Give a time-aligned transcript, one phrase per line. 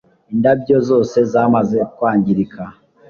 [0.33, 2.63] Indabyo zose zamaze kwangirika